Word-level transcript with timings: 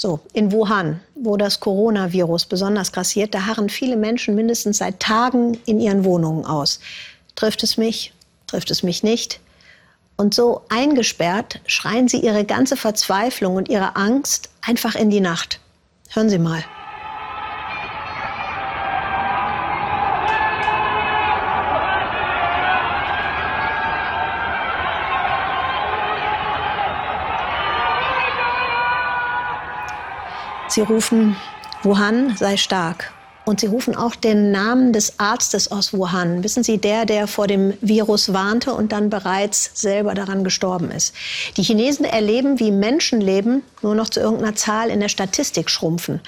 So, 0.00 0.20
in 0.32 0.52
Wuhan, 0.52 1.00
wo 1.16 1.36
das 1.36 1.58
Coronavirus 1.58 2.46
besonders 2.46 2.92
grassiert, 2.92 3.34
da 3.34 3.46
harren 3.46 3.68
viele 3.68 3.96
Menschen 3.96 4.36
mindestens 4.36 4.78
seit 4.78 5.00
Tagen 5.00 5.58
in 5.66 5.80
ihren 5.80 6.04
Wohnungen 6.04 6.44
aus. 6.44 6.78
Trifft 7.34 7.64
es 7.64 7.76
mich? 7.76 8.12
Trifft 8.46 8.70
es 8.70 8.84
mich 8.84 9.02
nicht? 9.02 9.40
Und 10.16 10.34
so 10.34 10.62
eingesperrt 10.68 11.60
schreien 11.66 12.06
sie 12.06 12.20
ihre 12.20 12.44
ganze 12.44 12.76
Verzweiflung 12.76 13.56
und 13.56 13.68
ihre 13.68 13.96
Angst 13.96 14.50
einfach 14.62 14.94
in 14.94 15.10
die 15.10 15.20
Nacht. 15.20 15.58
Hören 16.10 16.30
Sie 16.30 16.38
mal. 16.38 16.64
Sie 30.68 30.82
rufen, 30.82 31.36
Wuhan 31.82 32.36
sei 32.36 32.58
stark. 32.58 33.12
Und 33.46 33.60
sie 33.60 33.66
rufen 33.66 33.96
auch 33.96 34.14
den 34.14 34.50
Namen 34.50 34.92
des 34.92 35.18
Arztes 35.18 35.72
aus 35.72 35.94
Wuhan. 35.94 36.44
Wissen 36.44 36.62
Sie, 36.62 36.76
der, 36.76 37.06
der 37.06 37.26
vor 37.26 37.46
dem 37.46 37.72
Virus 37.80 38.34
warnte 38.34 38.74
und 38.74 38.92
dann 38.92 39.08
bereits 39.08 39.70
selber 39.72 40.12
daran 40.12 40.44
gestorben 40.44 40.90
ist. 40.90 41.14
Die 41.56 41.62
Chinesen 41.62 42.04
erleben, 42.04 42.60
wie 42.60 42.70
Menschenleben 42.70 43.62
nur 43.80 43.94
noch 43.94 44.10
zu 44.10 44.20
irgendeiner 44.20 44.54
Zahl 44.54 44.90
in 44.90 45.00
der 45.00 45.08
Statistik 45.08 45.70
schrumpfen. 45.70 46.20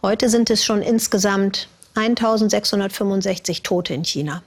Heute 0.00 0.30
sind 0.30 0.48
es 0.48 0.64
schon 0.64 0.80
insgesamt 0.80 1.68
1665 1.96 3.62
Tote 3.62 3.92
in 3.92 4.04
China. 4.04 4.42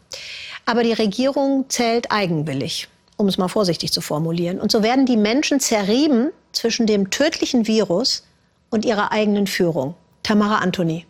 Aber 0.66 0.82
die 0.82 0.94
Regierung 0.94 1.66
zählt 1.70 2.12
eigenwillig, 2.12 2.88
um 3.16 3.28
es 3.28 3.38
mal 3.38 3.48
vorsichtig 3.48 3.94
zu 3.94 4.02
formulieren. 4.02 4.60
Und 4.60 4.72
so 4.72 4.82
werden 4.82 5.06
die 5.06 5.18
Menschen 5.18 5.60
zerrieben 5.60 6.32
zwischen 6.52 6.88
dem 6.88 7.12
tödlichen 7.12 7.68
Virus 7.68 8.24
und 8.70 8.86
ihrer 8.86 9.12
eigenen 9.12 9.48
Führung. 9.48 9.96
Tamara 10.24 10.58
Anthony. 10.58 11.06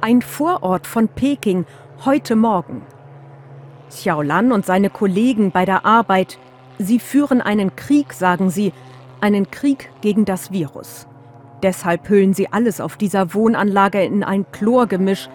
Ein 0.00 0.22
Vorort 0.22 0.86
von 0.86 1.08
Peking 1.08 1.64
heute 2.04 2.36
Morgen. 2.36 2.82
Xiaolan 3.90 4.52
und 4.52 4.66
seine 4.66 4.90
Kollegen 4.90 5.50
bei 5.50 5.64
der 5.64 5.84
Arbeit, 5.84 6.38
sie 6.78 6.98
führen 6.98 7.40
einen 7.40 7.74
Krieg, 7.76 8.12
sagen 8.12 8.50
sie, 8.50 8.72
einen 9.20 9.50
Krieg 9.50 9.90
gegen 10.00 10.24
das 10.24 10.52
Virus. 10.52 11.06
Deshalb 11.62 12.08
hüllen 12.08 12.34
sie 12.34 12.52
alles 12.52 12.80
auf 12.80 12.96
dieser 12.96 13.34
Wohnanlage 13.34 14.02
in 14.04 14.22
ein 14.22 14.46
Chlorgemisch. 14.52 15.28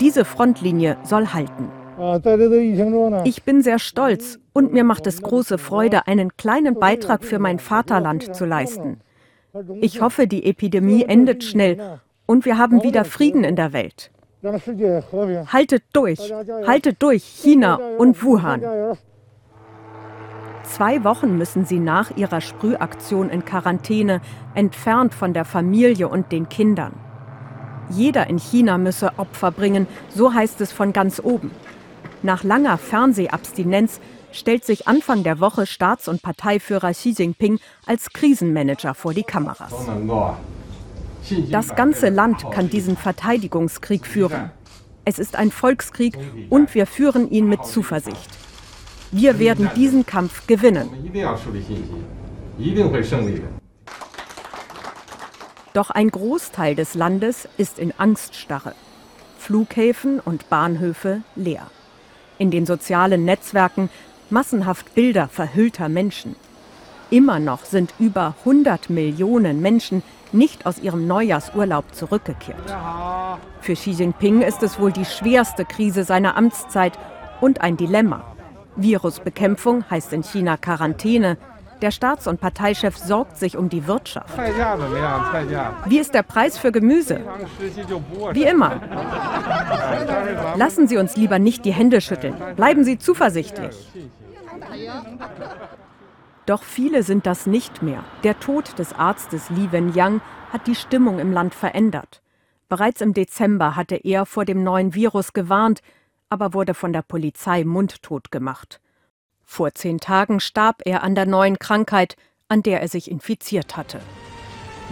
Diese 0.00 0.24
Frontlinie 0.24 0.96
soll 1.04 1.28
halten. 1.28 1.70
Ich 3.24 3.42
bin 3.42 3.62
sehr 3.62 3.78
stolz 3.78 4.38
und 4.52 4.72
mir 4.72 4.84
macht 4.84 5.06
es 5.06 5.22
große 5.22 5.58
Freude, 5.58 6.06
einen 6.06 6.36
kleinen 6.36 6.78
Beitrag 6.78 7.24
für 7.24 7.38
mein 7.38 7.58
Vaterland 7.58 8.34
zu 8.34 8.44
leisten. 8.44 9.00
Ich 9.80 10.00
hoffe, 10.00 10.26
die 10.26 10.44
Epidemie 10.44 11.04
endet 11.04 11.42
schnell 11.44 12.00
und 12.26 12.44
wir 12.44 12.58
haben 12.58 12.82
wieder 12.82 13.04
Frieden 13.04 13.44
in 13.44 13.56
der 13.56 13.72
Welt. 13.72 14.10
Haltet 14.42 15.84
durch, 15.92 16.32
haltet 16.66 17.02
durch, 17.02 17.24
China 17.24 17.80
und 17.98 18.22
Wuhan. 18.22 18.62
Zwei 20.62 21.02
Wochen 21.02 21.38
müssen 21.38 21.64
sie 21.64 21.78
nach 21.78 22.16
ihrer 22.16 22.40
Sprühaktion 22.40 23.30
in 23.30 23.44
Quarantäne, 23.44 24.20
entfernt 24.54 25.14
von 25.14 25.32
der 25.32 25.46
Familie 25.46 26.08
und 26.08 26.30
den 26.30 26.48
Kindern. 26.48 26.92
Jeder 27.90 28.28
in 28.28 28.38
China 28.38 28.76
müsse 28.76 29.12
Opfer 29.16 29.50
bringen, 29.50 29.86
so 30.10 30.34
heißt 30.34 30.60
es 30.60 30.70
von 30.70 30.92
ganz 30.92 31.20
oben. 31.24 31.50
Nach 32.22 32.44
langer 32.44 32.76
Fernsehabstinenz 32.76 34.00
stellt 34.32 34.64
sich 34.64 34.86
Anfang 34.86 35.22
der 35.22 35.40
Woche 35.40 35.66
Staats- 35.66 36.08
und 36.08 36.22
Parteiführer 36.22 36.92
Xi 36.92 37.10
Jinping 37.10 37.58
als 37.86 38.10
Krisenmanager 38.12 38.94
vor 38.94 39.14
die 39.14 39.22
Kameras. 39.22 39.72
Das 41.50 41.74
ganze 41.74 42.08
Land 42.08 42.50
kann 42.50 42.70
diesen 42.70 42.96
Verteidigungskrieg 42.96 44.06
führen. 44.06 44.50
Es 45.04 45.18
ist 45.18 45.36
ein 45.36 45.50
Volkskrieg 45.50 46.18
und 46.50 46.74
wir 46.74 46.86
führen 46.86 47.30
ihn 47.30 47.48
mit 47.48 47.64
Zuversicht. 47.64 48.30
Wir 49.10 49.38
werden 49.38 49.70
diesen 49.74 50.04
Kampf 50.04 50.46
gewinnen. 50.46 50.90
Doch 55.72 55.90
ein 55.90 56.10
Großteil 56.10 56.74
des 56.74 56.94
Landes 56.94 57.48
ist 57.56 57.78
in 57.78 57.94
Angststarre. 57.96 58.74
Flughäfen 59.38 60.20
und 60.20 60.50
Bahnhöfe 60.50 61.22
leer. 61.36 61.70
In 62.36 62.50
den 62.50 62.66
sozialen 62.66 63.24
Netzwerken 63.24 63.88
massenhaft 64.30 64.94
Bilder 64.94 65.28
verhüllter 65.28 65.88
Menschen. 65.88 66.36
Immer 67.10 67.38
noch 67.38 67.64
sind 67.64 67.94
über 67.98 68.34
100 68.40 68.90
Millionen 68.90 69.62
Menschen 69.62 70.02
nicht 70.32 70.66
aus 70.66 70.78
ihrem 70.78 71.06
Neujahrsurlaub 71.06 71.94
zurückgekehrt. 71.94 72.76
Für 73.60 73.74
Xi 73.74 73.92
Jinping 73.92 74.42
ist 74.42 74.62
es 74.62 74.78
wohl 74.78 74.92
die 74.92 75.06
schwerste 75.06 75.64
Krise 75.64 76.04
seiner 76.04 76.36
Amtszeit 76.36 76.98
und 77.40 77.62
ein 77.62 77.76
Dilemma. 77.76 78.24
Virusbekämpfung 78.76 79.84
heißt 79.90 80.12
in 80.12 80.22
China 80.22 80.56
Quarantäne. 80.56 81.36
Der 81.80 81.90
Staats- 81.90 82.26
und 82.26 82.40
Parteichef 82.40 82.96
sorgt 82.96 83.38
sich 83.38 83.56
um 83.56 83.68
die 83.68 83.86
Wirtschaft. 83.86 84.36
Wie 84.36 85.98
ist 85.98 86.14
der 86.14 86.22
Preis 86.22 86.58
für 86.58 86.72
Gemüse? 86.72 87.20
Wie 88.32 88.44
immer. 88.44 88.80
Lassen 90.56 90.88
Sie 90.88 90.96
uns 90.96 91.16
lieber 91.16 91.38
nicht 91.38 91.64
die 91.64 91.72
Hände 91.72 92.00
schütteln. 92.00 92.34
Bleiben 92.56 92.84
Sie 92.84 92.98
zuversichtlich. 92.98 93.76
Doch 96.46 96.62
viele 96.62 97.02
sind 97.02 97.26
das 97.26 97.46
nicht 97.46 97.82
mehr. 97.82 98.02
Der 98.24 98.40
Tod 98.40 98.78
des 98.78 98.94
Arztes 98.94 99.50
Li 99.50 99.70
Wenyang 99.70 100.20
hat 100.52 100.66
die 100.66 100.74
Stimmung 100.74 101.18
im 101.18 101.30
Land 101.30 101.54
verändert. 101.54 102.22
Bereits 102.68 103.00
im 103.00 103.14
Dezember 103.14 103.76
hatte 103.76 103.96
er 103.96 104.26
vor 104.26 104.44
dem 104.44 104.62
neuen 104.62 104.94
Virus 104.94 105.32
gewarnt, 105.32 105.80
aber 106.28 106.54
wurde 106.54 106.74
von 106.74 106.92
der 106.92 107.02
Polizei 107.02 107.64
mundtot 107.64 108.30
gemacht. 108.30 108.80
Vor 109.50 109.72
zehn 109.74 109.98
Tagen 109.98 110.40
starb 110.40 110.82
er 110.84 111.02
an 111.02 111.14
der 111.14 111.24
neuen 111.24 111.58
Krankheit, 111.58 112.16
an 112.48 112.62
der 112.62 112.82
er 112.82 112.86
sich 112.86 113.10
infiziert 113.10 113.78
hatte. 113.78 113.98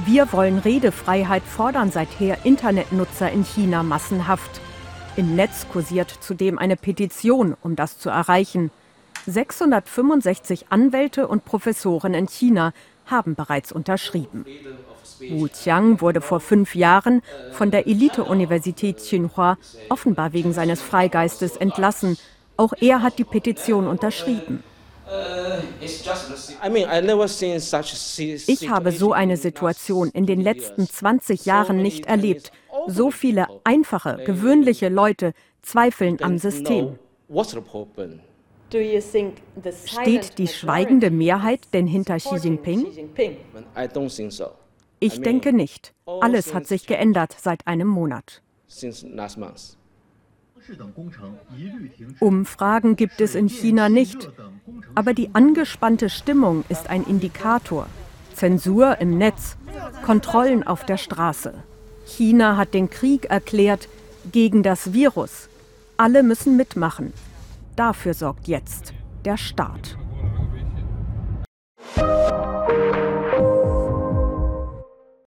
Wir 0.06 0.32
wollen 0.32 0.58
Redefreiheit 0.58 1.42
fordern 1.44 1.92
seither 1.92 2.44
Internetnutzer 2.44 3.30
in 3.30 3.44
China 3.44 3.82
massenhaft. 3.82 4.62
Im 5.14 5.36
Netz 5.36 5.66
kursiert 5.70 6.10
zudem 6.10 6.58
eine 6.58 6.76
Petition, 6.76 7.54
um 7.62 7.76
das 7.76 7.98
zu 7.98 8.08
erreichen. 8.08 8.70
665 9.26 10.66
Anwälte 10.70 11.28
und 11.28 11.44
Professoren 11.44 12.14
in 12.14 12.26
China 12.26 12.72
haben 13.04 13.34
bereits 13.34 13.72
unterschrieben. 13.72 14.46
Wu 15.20 15.48
Qiang 15.48 16.00
wurde 16.00 16.22
vor 16.22 16.40
fünf 16.40 16.74
Jahren 16.74 17.22
von 17.52 17.70
der 17.70 17.86
Elite-Universität 17.86 19.00
Tsinghua 19.00 19.58
offenbar 19.90 20.32
wegen 20.32 20.54
seines 20.54 20.80
Freigeistes 20.82 21.56
entlassen. 21.56 22.16
Auch 22.56 22.72
er 22.80 23.02
hat 23.02 23.18
die 23.18 23.24
Petition 23.24 23.86
unterschrieben. 23.86 24.62
Ich 28.46 28.68
habe 28.68 28.92
so 28.92 29.12
eine 29.12 29.36
Situation 29.36 30.10
in 30.10 30.26
den 30.26 30.40
letzten 30.40 30.88
20 30.88 31.44
Jahren 31.44 31.80
nicht 31.80 32.06
erlebt. 32.06 32.50
So 32.88 33.10
viele 33.10 33.46
einfache, 33.64 34.22
gewöhnliche 34.24 34.88
Leute 34.88 35.32
zweifeln 35.62 36.22
am 36.22 36.38
System. 36.38 36.98
Steht 39.84 40.38
die 40.38 40.48
schweigende 40.48 41.10
Mehrheit 41.10 41.60
denn 41.72 41.86
hinter 41.86 42.16
Xi 42.16 42.36
Jinping? 42.36 42.86
Ich 44.98 45.20
denke 45.20 45.52
nicht. 45.52 45.94
Alles 46.06 46.52
hat 46.54 46.66
sich 46.66 46.86
geändert 46.86 47.36
seit 47.38 47.66
einem 47.66 47.88
Monat. 47.88 48.42
Umfragen 52.20 52.96
gibt 52.96 53.20
es 53.20 53.34
in 53.34 53.48
China 53.48 53.88
nicht, 53.88 54.28
aber 54.94 55.14
die 55.14 55.34
angespannte 55.34 56.10
Stimmung 56.10 56.64
ist 56.68 56.88
ein 56.90 57.04
Indikator. 57.04 57.86
Zensur 58.34 59.00
im 59.00 59.16
Netz, 59.16 59.56
Kontrollen 60.04 60.66
auf 60.66 60.84
der 60.84 60.97
Straße. 60.97 61.54
China 62.06 62.56
hat 62.56 62.74
den 62.74 62.91
Krieg 62.91 63.26
erklärt 63.26 63.88
gegen 64.30 64.62
das 64.62 64.92
Virus. 64.92 65.48
Alle 65.97 66.22
müssen 66.22 66.56
mitmachen. 66.56 67.12
Dafür 67.76 68.14
sorgt 68.14 68.48
jetzt 68.48 68.92
der 69.24 69.36
Staat. 69.36 69.97